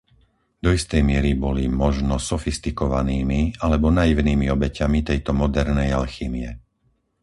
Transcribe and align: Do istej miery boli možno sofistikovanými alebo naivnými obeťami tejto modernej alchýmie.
Do 0.63 0.69
istej 0.79 1.01
miery 1.11 1.31
boli 1.45 1.65
možno 1.83 2.15
sofistikovanými 2.29 3.41
alebo 3.65 3.87
naivnými 3.99 4.45
obeťami 4.55 4.99
tejto 5.09 5.29
modernej 5.41 5.89
alchýmie. 6.01 6.49